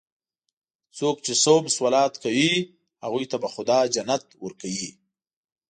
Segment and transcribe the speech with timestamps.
[0.97, 2.53] څوک چې صوم صلات کوي،
[3.03, 4.89] هغوی ته به خدا جنت ورکوي.